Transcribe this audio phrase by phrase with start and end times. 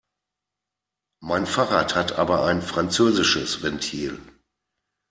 [1.21, 4.19] Mein Fahrrad hat aber ein französisches Ventil.